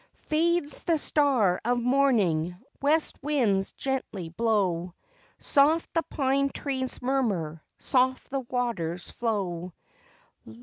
"Fades 0.31 0.81
the 0.81 0.97
star 0.97 1.61
of 1.63 1.79
morning, 1.79 2.57
west 2.81 3.21
winds 3.21 3.71
gently 3.73 4.29
blow, 4.29 4.95
Soft 5.37 5.93
the 5.93 6.01
pine 6.01 6.49
trees 6.49 6.99
murmur, 7.03 7.63
soft 7.77 8.31
the 8.31 8.39
waters 8.39 9.11
flow. 9.11 9.73